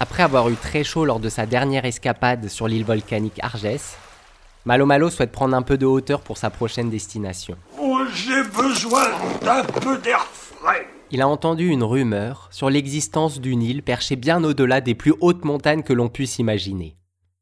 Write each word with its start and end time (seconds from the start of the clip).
Après 0.00 0.24
avoir 0.24 0.48
eu 0.48 0.56
très 0.56 0.82
chaud 0.82 1.04
lors 1.04 1.20
de 1.20 1.28
sa 1.28 1.46
dernière 1.46 1.84
escapade 1.84 2.48
sur 2.48 2.66
l'île 2.66 2.84
volcanique 2.84 3.38
Argès, 3.40 3.96
Malo 4.64 4.86
Malo 4.86 5.08
souhaite 5.08 5.30
prendre 5.30 5.54
un 5.54 5.62
peu 5.62 5.78
de 5.78 5.86
hauteur 5.86 6.20
pour 6.20 6.36
sa 6.36 6.50
prochaine 6.50 6.90
destination. 6.90 7.56
Oh, 7.78 8.00
j'ai 8.12 8.42
besoin 8.42 9.04
d'un 9.40 9.62
peu 9.62 9.96
d'air 9.98 10.26
frais. 10.32 10.88
Il 11.12 11.22
a 11.22 11.28
entendu 11.28 11.68
une 11.68 11.84
rumeur 11.84 12.48
sur 12.50 12.70
l'existence 12.70 13.40
d'une 13.40 13.62
île 13.62 13.84
perchée 13.84 14.16
bien 14.16 14.42
au-delà 14.42 14.80
des 14.80 14.96
plus 14.96 15.14
hautes 15.20 15.44
montagnes 15.44 15.82
que 15.84 15.92
l'on 15.92 16.08
puisse 16.08 16.40
imaginer. 16.40 16.96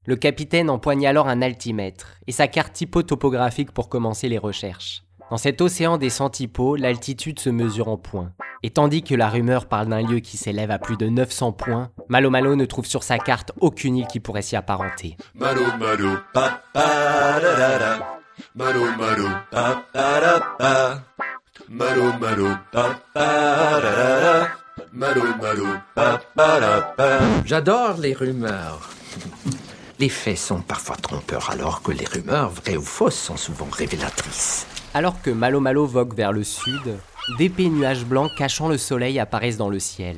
Le 0.05 0.17
capitaine 0.17 0.69
empoigne 0.69 1.07
alors 1.07 1.29
un 1.29 1.41
altimètre 1.41 2.19
et 2.27 2.33
sa 2.33 2.49
carte 2.49 2.75
typo-topographique 2.75 3.73
pour 3.73 3.89
commencer 3.89 4.29
les 4.29 4.39
recherches. 4.39 5.05
Dans 5.33 5.39
cet 5.39 5.63
océan 5.63 5.97
des 5.97 6.11
centipots, 6.11 6.77
l'altitude 6.77 7.41
se 7.41 7.49
mesure 7.49 7.89
en 7.89 7.97
points. 7.97 8.33
Et 8.63 8.69
tandis 8.69 9.03
que 9.03 9.15
la 9.15 9.31
rumeur 9.31 9.65
parle 9.65 9.89
d'un 9.89 10.03
lieu 10.03 10.21
qui 10.21 10.37
s'élève 10.37 10.71
à 10.71 10.79
plus 10.79 10.99
de 10.99 11.07
900 11.07 11.53
points, 11.53 11.91
Malo 12.11 12.29
Malo 12.29 12.55
ne 12.55 12.67
trouve 12.67 12.85
sur 12.85 13.03
sa 13.03 13.17
carte 13.17 13.51
aucune 13.59 13.97
île 13.97 14.07
qui 14.07 14.21
pourrait 14.21 14.43
s'y 14.43 14.57
apparenter. 14.57 15.17
Malo 15.35 15.63
malo 15.81 16.19
pa 16.35 16.61
pa 16.75 17.41
da 17.41 17.57
da 17.57 17.79
da. 17.79 18.21
Malo 18.55 18.85
malo 18.99 19.29
pa 19.51 19.83
pa 19.91 20.21
da 20.21 20.41
pa. 20.59 21.03
Malo 21.67 22.13
malo 22.21 22.49
pa 22.71 23.01
pa 23.15 23.81
da 23.81 23.91
da 23.97 24.21
da. 24.21 24.49
Malo 24.93 25.23
malo 25.41 25.67
pa 25.95 26.21
pa 26.37 26.61
da 26.61 26.83
pa. 26.95 27.19
J'adore 27.47 27.97
les 27.97 28.13
rumeurs. 28.13 28.91
Les 29.99 30.11
faits 30.11 30.37
sont 30.37 30.61
parfois 30.61 30.97
trompeurs 30.97 31.49
alors 31.49 31.81
que 31.81 31.93
les 31.93 32.05
rumeurs, 32.05 32.51
vraies 32.51 32.77
ou 32.77 32.83
fausses, 32.83 33.17
sont 33.19 33.39
souvent 33.39 33.69
révélatrices. 33.71 34.67
Alors 34.95 35.23
que 35.23 35.31
Malo 35.31 35.59
Malo 35.59 35.87
vogue 35.87 36.15
vers 36.15 36.33
le 36.33 36.45
sud, 36.45 36.99
d'épais 37.39 37.69
nuages 37.69 38.05
blancs 38.05 38.31
cachant 38.37 38.69
le 38.69 38.77
soleil 38.77 39.19
apparaissent 39.19 39.57
dans 39.57 39.71
le 39.71 39.79
ciel. 39.79 40.17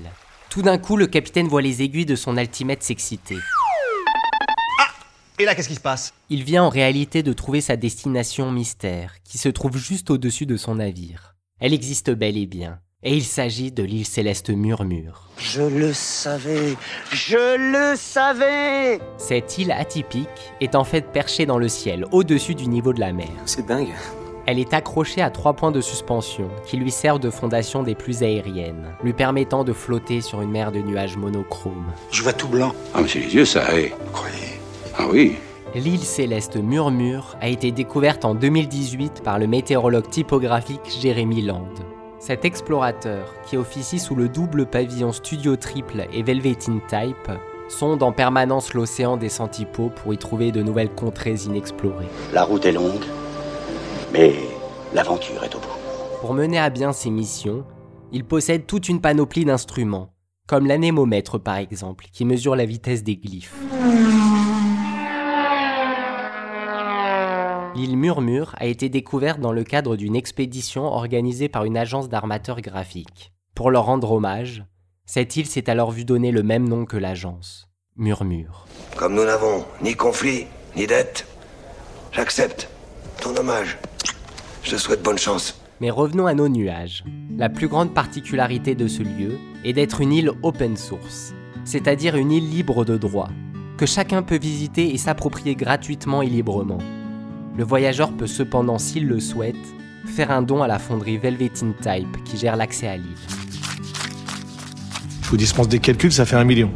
Tout 0.50 0.62
d'un 0.62 0.78
coup, 0.78 0.96
le 0.96 1.06
capitaine 1.06 1.46
voit 1.46 1.62
les 1.62 1.82
aiguilles 1.82 2.06
de 2.06 2.16
son 2.16 2.36
altimètre 2.36 2.84
s'exciter. 2.84 3.38
Et 5.38 5.44
là, 5.44 5.54
qu'est-ce 5.54 5.68
qui 5.68 5.76
se 5.76 5.80
passe? 5.80 6.12
Il 6.28 6.42
vient 6.42 6.64
en 6.64 6.68
réalité 6.70 7.22
de 7.22 7.32
trouver 7.32 7.60
sa 7.60 7.76
destination 7.76 8.50
mystère, 8.50 9.14
qui 9.22 9.38
se 9.38 9.48
trouve 9.48 9.76
juste 9.76 10.10
au-dessus 10.10 10.46
de 10.46 10.56
son 10.56 10.76
navire. 10.76 11.36
Elle 11.60 11.72
existe 11.72 12.10
bel 12.10 12.36
et 12.36 12.46
bien, 12.46 12.80
et 13.04 13.16
il 13.16 13.24
s'agit 13.24 13.70
de 13.70 13.84
l'île 13.84 14.06
céleste 14.06 14.50
Murmure. 14.50 15.28
Je 15.38 15.62
le 15.62 15.92
savais, 15.92 16.76
je 17.12 17.92
le 17.92 17.96
savais. 17.96 19.00
Cette 19.18 19.58
île 19.58 19.70
atypique 19.70 20.28
est 20.60 20.74
en 20.74 20.84
fait 20.84 21.12
perchée 21.12 21.46
dans 21.46 21.58
le 21.58 21.68
ciel, 21.68 22.06
au-dessus 22.10 22.56
du 22.56 22.66
niveau 22.66 22.92
de 22.92 23.00
la 23.00 23.12
mer. 23.12 23.30
C'est 23.46 23.66
dingue. 23.66 23.94
Elle 24.46 24.58
est 24.58 24.74
accrochée 24.74 25.22
à 25.22 25.30
trois 25.30 25.54
points 25.54 25.70
de 25.70 25.80
suspension 25.80 26.48
qui 26.66 26.76
lui 26.76 26.90
servent 26.90 27.20
de 27.20 27.30
fondation 27.30 27.82
des 27.82 27.94
plus 27.94 28.22
aériennes, 28.22 28.94
lui 29.02 29.14
permettant 29.14 29.64
de 29.64 29.72
flotter 29.72 30.20
sur 30.20 30.42
une 30.42 30.50
mer 30.50 30.70
de 30.70 30.80
nuages 30.80 31.16
monochromes. 31.16 31.86
Je 32.10 32.22
vois 32.22 32.34
tout 32.34 32.48
blanc. 32.48 32.74
Ah, 32.92 33.00
mais 33.00 33.08
c'est 33.08 33.20
les 33.20 33.34
yeux, 33.34 33.44
ça, 33.46 33.74
hé. 33.74 33.94
Vous 34.04 34.12
croyez? 34.12 34.60
Ah 34.98 35.04
oui. 35.10 35.36
L'île 35.74 36.04
céleste 36.04 36.56
Murmure 36.56 37.36
a 37.40 37.48
été 37.48 37.72
découverte 37.72 38.24
en 38.26 38.34
2018 38.34 39.22
par 39.24 39.38
le 39.38 39.46
météorologue 39.46 40.08
typographique 40.10 40.94
Jérémy 41.00 41.42
Land. 41.42 41.68
Cet 42.18 42.44
explorateur, 42.44 43.34
qui 43.46 43.56
officie 43.56 43.98
sous 43.98 44.14
le 44.14 44.28
double 44.28 44.66
pavillon 44.66 45.12
Studio 45.12 45.56
Triple 45.56 46.06
et 46.12 46.22
Velveteen 46.22 46.80
Type, 46.86 47.32
sonde 47.68 48.02
en 48.02 48.12
permanence 48.12 48.74
l'océan 48.74 49.16
des 49.16 49.30
Centipots 49.30 49.90
pour 49.90 50.12
y 50.12 50.18
trouver 50.18 50.52
de 50.52 50.62
nouvelles 50.62 50.94
contrées 50.94 51.36
inexplorées. 51.46 52.08
La 52.32 52.44
route 52.44 52.66
est 52.66 52.72
longue, 52.72 53.04
mais 54.14 54.32
l'aventure 54.94 55.42
est 55.42 55.54
au 55.56 55.58
bout. 55.58 55.76
Pour 56.20 56.34
mener 56.34 56.58
à 56.58 56.70
bien 56.70 56.92
ses 56.92 57.10
missions, 57.10 57.64
il 58.12 58.24
possède 58.24 58.64
toute 58.64 58.88
une 58.88 59.00
panoplie 59.00 59.44
d'instruments, 59.44 60.14
comme 60.46 60.68
l'anémomètre 60.68 61.40
par 61.40 61.56
exemple, 61.56 62.06
qui 62.12 62.24
mesure 62.24 62.54
la 62.54 62.64
vitesse 62.64 63.02
des 63.02 63.16
glyphes. 63.16 63.56
L'île 67.74 67.96
Murmure 67.96 68.54
a 68.58 68.66
été 68.66 68.88
découverte 68.88 69.40
dans 69.40 69.52
le 69.52 69.64
cadre 69.64 69.96
d'une 69.96 70.14
expédition 70.14 70.84
organisée 70.84 71.48
par 71.48 71.64
une 71.64 71.76
agence 71.76 72.08
d'armateurs 72.08 72.60
graphiques. 72.60 73.32
Pour 73.56 73.72
leur 73.72 73.86
rendre 73.86 74.12
hommage, 74.12 74.64
cette 75.06 75.36
île 75.36 75.46
s'est 75.46 75.68
alors 75.68 75.90
vue 75.90 76.04
donner 76.04 76.30
le 76.30 76.44
même 76.44 76.68
nom 76.68 76.84
que 76.84 76.96
l'agence, 76.96 77.68
Murmure. 77.96 78.66
Comme 78.96 79.14
nous 79.14 79.24
n'avons 79.24 79.64
ni 79.82 79.96
conflit, 79.96 80.46
ni 80.76 80.86
dette, 80.86 81.26
j'accepte 82.12 82.68
ton 83.20 83.36
hommage. 83.36 83.78
Je 84.62 84.70
te 84.70 84.76
souhaite 84.76 85.02
bonne 85.02 85.18
chance. 85.18 85.60
Mais 85.80 85.90
revenons 85.90 86.26
à 86.26 86.34
nos 86.34 86.48
nuages. 86.48 87.04
La 87.36 87.48
plus 87.48 87.68
grande 87.68 87.92
particularité 87.92 88.74
de 88.74 88.86
ce 88.86 89.02
lieu 89.02 89.38
est 89.64 89.72
d'être 89.72 90.00
une 90.00 90.12
île 90.12 90.30
open 90.42 90.76
source, 90.76 91.34
c'est-à-dire 91.64 92.16
une 92.16 92.30
île 92.30 92.48
libre 92.48 92.84
de 92.84 92.96
droit, 92.96 93.28
que 93.76 93.86
chacun 93.86 94.22
peut 94.22 94.38
visiter 94.38 94.94
et 94.94 94.98
s'approprier 94.98 95.54
gratuitement 95.54 96.22
et 96.22 96.28
librement. 96.28 96.78
Le 97.56 97.64
voyageur 97.64 98.12
peut 98.12 98.26
cependant, 98.26 98.78
s'il 98.78 99.06
le 99.06 99.20
souhaite, 99.20 99.56
faire 100.06 100.30
un 100.30 100.42
don 100.42 100.62
à 100.62 100.68
la 100.68 100.78
fonderie 100.78 101.18
Velveteen 101.18 101.74
Type 101.74 102.24
qui 102.24 102.36
gère 102.36 102.56
l'accès 102.56 102.88
à 102.88 102.96
l'île. 102.96 103.16
Je 105.22 105.28
vous 105.28 105.36
dispense 105.36 105.68
des 105.68 105.78
calculs, 105.78 106.12
ça 106.12 106.26
fait 106.26 106.36
un 106.36 106.44
million. 106.44 106.70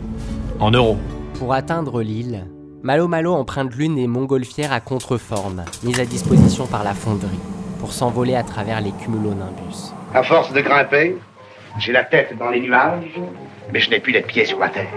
En 0.59 0.71
euros. 0.71 0.99
Pour 1.35 1.53
atteindre 1.53 2.03
l'île, 2.03 2.47
Malo 2.83 3.09
Malo 3.09 3.35
emprunte 3.35 3.75
l'une 3.75 3.97
des 3.97 4.07
montgolfières 4.07 4.73
à 4.73 4.81
contreforme, 4.81 5.65
mises 5.83 5.99
à 5.99 6.05
disposition 6.05 6.67
par 6.69 6.85
la 6.85 6.95
fonderie, 6.95 7.41
pour 7.81 7.93
s'envoler 7.93 8.37
à 8.37 8.45
travers 8.45 8.81
les 8.81 8.93
cumulonimbus. 8.93 9.93
À 10.15 10.23
force 10.23 10.53
de 10.53 10.61
grimper, 10.61 11.17
j'ai 11.81 11.93
la 11.93 12.05
tête 12.05 12.39
dans 12.39 12.51
les 12.51 12.61
nuages, 12.61 13.19
mais 13.73 13.81
je 13.81 13.91
n'ai 13.91 13.99
plus 13.99 14.13
les 14.13 14.23
pieds 14.23 14.45
sur 14.45 14.61
la 14.61 14.69
terre. 14.69 14.93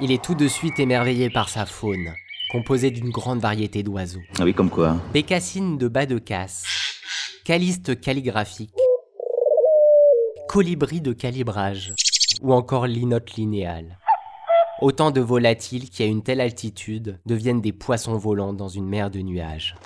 Il 0.00 0.10
est 0.10 0.22
tout 0.22 0.34
de 0.34 0.48
suite 0.48 0.80
émerveillé 0.80 1.30
par 1.30 1.48
sa 1.48 1.66
faune, 1.66 2.12
composée 2.50 2.90
d'une 2.90 3.10
grande 3.10 3.38
variété 3.38 3.84
d'oiseaux. 3.84 4.22
Ah 4.40 4.44
oui, 4.44 4.52
comme 4.52 4.70
quoi 4.70 4.96
Bécassines 5.12 5.78
de 5.78 5.86
bas 5.86 6.06
de 6.06 6.18
casse, 6.18 6.64
calistes 7.44 8.00
calligraphiques, 8.00 8.74
colibris 10.48 11.00
de 11.00 11.12
calibrage, 11.12 11.94
ou 12.42 12.52
encore 12.52 12.88
linotte 12.88 13.34
linéale. 13.36 13.98
Autant 14.82 15.12
de 15.12 15.20
volatiles 15.20 15.88
qui, 15.90 16.02
à 16.02 16.06
une 16.06 16.24
telle 16.24 16.40
altitude, 16.40 17.20
deviennent 17.24 17.60
des 17.60 17.72
poissons 17.72 18.16
volants 18.16 18.52
dans 18.52 18.66
une 18.66 18.88
mer 18.88 19.12
de 19.12 19.20
nuages. 19.20 19.76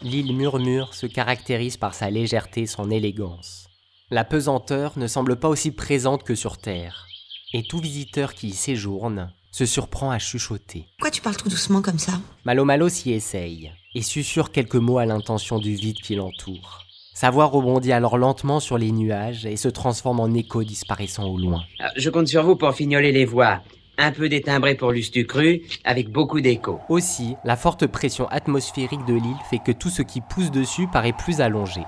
L'île 0.00 0.34
Murmure 0.34 0.94
se 0.94 1.04
caractérise 1.04 1.76
par 1.76 1.92
sa 1.92 2.08
légèreté 2.08 2.62
et 2.62 2.66
son 2.66 2.90
élégance. 2.90 3.68
La 4.10 4.24
pesanteur 4.24 4.98
ne 4.98 5.06
semble 5.06 5.36
pas 5.36 5.50
aussi 5.50 5.70
présente 5.70 6.22
que 6.22 6.34
sur 6.34 6.56
Terre, 6.56 7.04
et 7.52 7.62
tout 7.62 7.78
visiteur 7.78 8.32
qui 8.32 8.46
y 8.46 8.52
séjourne 8.54 9.30
se 9.52 9.66
surprend 9.66 10.10
à 10.10 10.18
chuchoter. 10.18 10.86
Pourquoi 10.96 11.10
tu 11.10 11.20
parles 11.20 11.36
tout 11.36 11.50
doucement 11.50 11.82
comme 11.82 11.98
ça? 11.98 12.12
Malo 12.46 12.64
Malo 12.64 12.88
s'y 12.88 13.12
essaye, 13.12 13.70
et 13.94 14.00
susurre 14.00 14.50
quelques 14.50 14.76
mots 14.76 14.96
à 14.96 15.04
l'intention 15.04 15.58
du 15.58 15.74
vide 15.74 16.00
qui 16.00 16.14
l'entoure. 16.14 16.85
Sa 17.16 17.30
voix 17.30 17.46
rebondit 17.46 17.92
alors 17.92 18.18
lentement 18.18 18.60
sur 18.60 18.76
les 18.76 18.92
nuages 18.92 19.46
et 19.46 19.56
se 19.56 19.68
transforme 19.68 20.20
en 20.20 20.34
écho 20.34 20.62
disparaissant 20.64 21.24
au 21.24 21.38
loin. 21.38 21.62
Ah, 21.80 21.88
Je 21.96 22.10
compte 22.10 22.28
sur 22.28 22.42
vous 22.42 22.56
pour 22.56 22.74
fignoler 22.74 23.10
les 23.10 23.24
voix. 23.24 23.60
Un 23.96 24.12
peu 24.12 24.28
détimbré 24.28 24.74
pour 24.74 24.92
l'ustu 24.92 25.26
cru, 25.26 25.62
avec 25.84 26.10
beaucoup 26.10 26.42
d'écho. 26.42 26.78
Aussi, 26.90 27.34
la 27.42 27.56
forte 27.56 27.86
pression 27.86 28.28
atmosphérique 28.28 29.06
de 29.06 29.14
l'île 29.14 29.42
fait 29.48 29.60
que 29.60 29.72
tout 29.72 29.88
ce 29.88 30.02
qui 30.02 30.20
pousse 30.20 30.50
dessus 30.50 30.88
paraît 30.88 31.14
plus 31.14 31.40
allongé. 31.40 31.80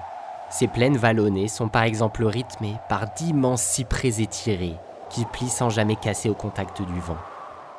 Ces 0.48 0.66
plaines 0.66 0.96
vallonnées 0.96 1.48
sont 1.48 1.68
par 1.68 1.82
exemple 1.82 2.24
rythmées 2.24 2.76
par 2.88 3.12
d'immenses 3.12 3.60
cyprès 3.60 4.22
étirés 4.22 4.76
qui 5.10 5.26
plient 5.26 5.50
sans 5.50 5.68
jamais 5.68 5.96
casser 5.96 6.30
au 6.30 6.34
contact 6.34 6.80
du 6.80 7.00
vent. 7.00 7.18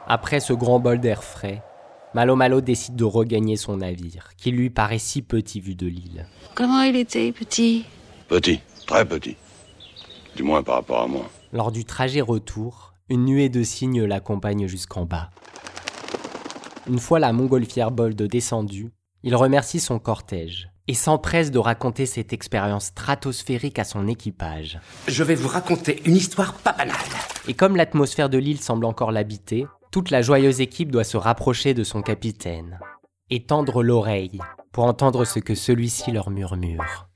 Après 0.05 0.39
ce 0.39 0.53
grand 0.53 0.79
bol 0.79 0.99
d'air 0.99 1.23
frais, 1.23 1.63
Malo 2.15 2.35
Malo 2.35 2.59
décide 2.59 2.95
de 2.95 3.03
regagner 3.03 3.55
son 3.55 3.77
navire, 3.77 4.29
qui 4.35 4.49
lui 4.49 4.71
paraît 4.71 4.97
si 4.97 5.21
petit 5.21 5.61
vu 5.61 5.75
de 5.75 5.85
l'île. 5.85 6.25
Comment 6.55 6.81
il 6.81 6.95
était 6.95 7.31
petit 7.31 7.85
Petit, 8.27 8.61
très 8.87 9.05
petit. 9.05 9.35
Du 10.35 10.41
moins 10.41 10.63
par 10.63 10.75
rapport 10.75 11.01
à 11.01 11.07
moi. 11.07 11.29
Lors 11.53 11.71
du 11.71 11.85
trajet 11.85 12.21
retour, 12.21 12.93
une 13.09 13.25
nuée 13.25 13.49
de 13.49 13.61
cygnes 13.61 14.05
l'accompagne 14.05 14.67
jusqu'en 14.67 15.05
bas. 15.05 15.29
Une 16.87 16.97
fois 16.99 17.19
la 17.19 17.31
montgolfière 17.31 17.91
Bold 17.91 18.19
descendue, 18.23 18.91
il 19.21 19.35
remercie 19.35 19.79
son 19.79 19.99
cortège 19.99 20.69
et 20.87 20.95
s'empresse 20.95 21.51
de 21.51 21.59
raconter 21.59 22.07
cette 22.07 22.33
expérience 22.33 22.85
stratosphérique 22.85 23.77
à 23.77 23.83
son 23.83 24.07
équipage. 24.07 24.79
Je 25.07 25.23
vais 25.23 25.35
vous 25.35 25.47
raconter 25.47 26.01
une 26.05 26.15
histoire 26.15 26.53
pas 26.53 26.73
banale. 26.73 26.97
Et 27.47 27.53
comme 27.53 27.75
l'atmosphère 27.75 28.29
de 28.29 28.39
l'île 28.39 28.59
semble 28.59 28.85
encore 28.85 29.11
l'habiter, 29.11 29.67
toute 29.91 30.11
la 30.11 30.21
joyeuse 30.21 30.61
équipe 30.61 30.91
doit 30.91 31.03
se 31.03 31.17
rapprocher 31.17 31.73
de 31.73 31.83
son 31.83 32.01
capitaine 32.01 32.79
et 33.29 33.43
tendre 33.43 33.83
l'oreille 33.83 34.39
pour 34.71 34.85
entendre 34.85 35.25
ce 35.25 35.39
que 35.39 35.55
celui-ci 35.55 36.11
leur 36.11 36.29
murmure. 36.29 37.07